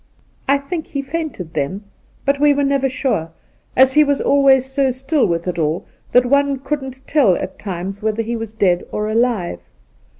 [0.47, 1.83] I think he fainted then;
[2.25, 3.29] but we were never sure,
[3.75, 5.47] as he was always so stiU with.
[5.47, 9.69] it all that one couldn't tell at times whether he was dead or alive.